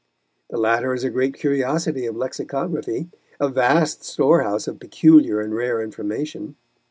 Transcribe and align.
The 0.49 0.57
latter 0.57 0.95
is 0.95 1.03
a 1.03 1.11
great 1.11 1.35
curiosity 1.35 2.07
of 2.07 2.15
lexicography, 2.15 3.11
a 3.39 3.49
vast 3.49 4.03
storehouse 4.03 4.67
of 4.67 4.79
peculiar 4.79 5.39
and 5.41 5.53
rare 5.53 5.79
information. 5.79 6.55